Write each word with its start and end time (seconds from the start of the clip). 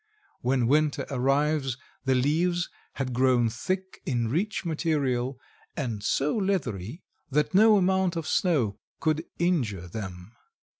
When 0.41 0.65
winter 0.65 1.05
arrives 1.11 1.77
the 2.05 2.15
leaves 2.15 2.69
had 2.93 3.13
grown 3.13 3.51
thick 3.51 4.01
in 4.03 4.29
rich 4.29 4.65
material 4.65 5.39
and 5.77 6.01
so 6.01 6.35
leathery 6.35 7.03
that 7.29 7.53
no 7.53 7.77
amount 7.77 8.15
of 8.15 8.25
snow 8.25 8.79
could 8.99 9.23
injure 9.37 9.87
them. 9.87 10.33